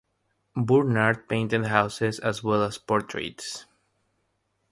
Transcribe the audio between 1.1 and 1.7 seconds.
painted